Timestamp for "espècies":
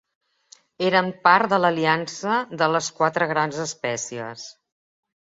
3.67-4.49